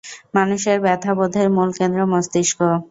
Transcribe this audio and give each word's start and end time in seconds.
মানুষের 0.35 0.77
ব্যাথাবোধের 0.85 1.47
মূল 1.55 1.69
কেন্দ্র 1.79 1.99
মস্তিষ্ক। 2.11 2.59